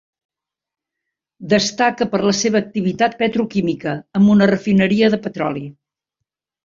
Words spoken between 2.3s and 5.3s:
seva activitat petroquímica, amb una refineria de